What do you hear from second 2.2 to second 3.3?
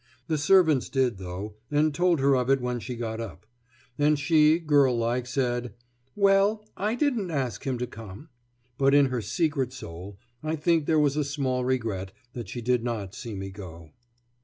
her of it when she got